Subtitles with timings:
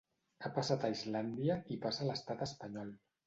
[0.39, 2.93] Ha passat a Islàndia i passa a l’estat espanyol.